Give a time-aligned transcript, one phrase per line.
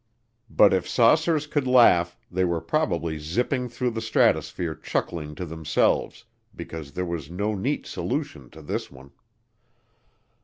[0.49, 6.25] But if saucers could laugh, they were probably zipping through the stratosphere chuckling to themselves,
[6.55, 9.11] because there was no neat solution to this one.